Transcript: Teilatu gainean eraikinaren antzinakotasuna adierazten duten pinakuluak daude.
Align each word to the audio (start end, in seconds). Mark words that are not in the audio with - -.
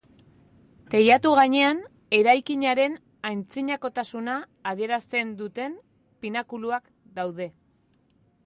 Teilatu 0.93 1.33
gainean 1.39 1.81
eraikinaren 2.19 2.97
antzinakotasuna 3.31 4.39
adierazten 4.73 5.37
duten 5.43 5.77
pinakuluak 6.25 6.93
daude. 7.21 7.49